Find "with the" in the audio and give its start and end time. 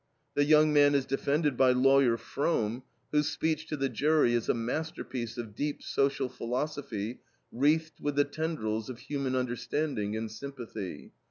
7.99-8.25